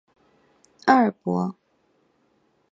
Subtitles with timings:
[0.87, 1.55] 厄尔伯。